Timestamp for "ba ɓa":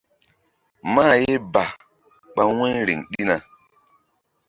1.53-2.43